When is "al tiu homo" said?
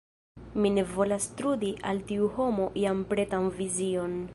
1.93-2.69